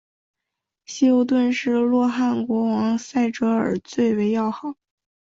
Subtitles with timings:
[0.85, 4.73] 希优顿是洛汗国王塞哲尔最为要好。